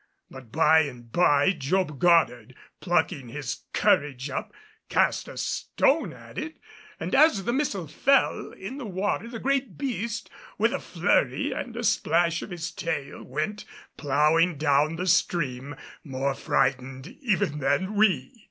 [0.31, 4.51] But by and by Job Goddard, plucking his courage up,
[4.89, 6.57] cast a stone at it,
[6.99, 10.27] and as the missile fell in the water the great beast,
[10.57, 13.63] with a flurry and a splash of its tail, went
[13.95, 18.33] plowing down the stream more frightened even than we.